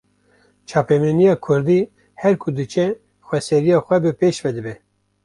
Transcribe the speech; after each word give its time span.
Çapemeniya 0.65 1.39
kurdî, 1.45 1.81
her 2.21 2.35
ku 2.41 2.49
diçe 2.57 2.85
xweseriya 3.27 3.79
xwe 3.85 3.97
bi 4.03 4.11
pêş 4.19 4.35
ve 4.45 4.51
dibe 4.55 4.73